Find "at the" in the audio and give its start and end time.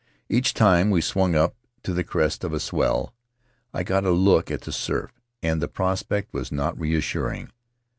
4.49-4.71